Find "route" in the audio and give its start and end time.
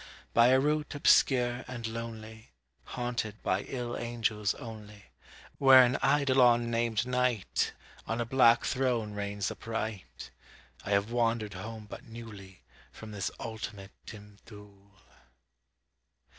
0.59-0.95